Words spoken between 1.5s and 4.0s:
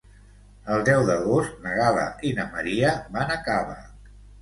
na Gal·la i na Maria van a Cava.